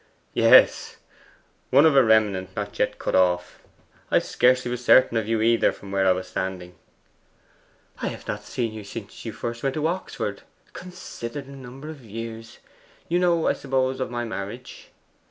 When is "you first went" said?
9.25-9.75